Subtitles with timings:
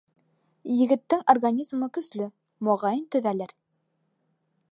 [0.77, 2.27] Егеттең организмы көслө,
[2.69, 3.57] моғайын, төҙәлер.